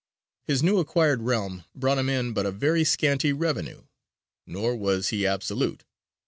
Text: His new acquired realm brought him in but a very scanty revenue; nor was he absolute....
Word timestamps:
His 0.47 0.63
new 0.63 0.79
acquired 0.79 1.21
realm 1.21 1.63
brought 1.75 1.99
him 1.99 2.09
in 2.09 2.33
but 2.33 2.47
a 2.47 2.51
very 2.51 2.83
scanty 2.83 3.31
revenue; 3.31 3.83
nor 4.47 4.75
was 4.75 5.09
he 5.09 5.27
absolute.... 5.27 5.83